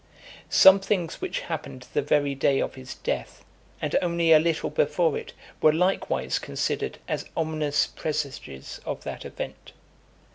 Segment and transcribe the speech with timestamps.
[0.49, 3.45] Some things which happened the very day of his death,
[3.79, 5.31] and only a little before it,
[5.61, 9.73] were likewise considered as ominous presages of that event.